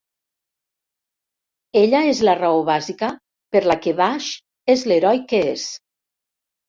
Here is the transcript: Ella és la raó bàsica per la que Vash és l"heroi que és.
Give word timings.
Ella 1.81 1.99
és 2.13 2.21
la 2.29 2.35
raó 2.39 2.63
bàsica 2.71 3.09
per 3.57 3.63
la 3.73 3.79
que 3.85 3.95
Vash 4.03 4.31
és 4.77 4.87
l"heroi 4.93 5.25
que 5.35 5.43
és. 5.55 5.67